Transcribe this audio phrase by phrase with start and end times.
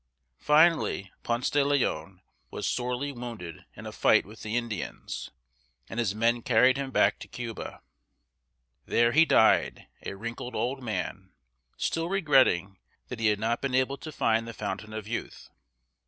[0.39, 5.29] Finally Ponce de Leon was sorely wounded in a fight with the Indians,
[5.87, 7.83] and his men carried him back to Cuba.
[8.87, 11.29] There he died, a wrinkled old man,
[11.77, 12.79] still regretting
[13.09, 15.51] that he had not been able to find the Fountain of Youth.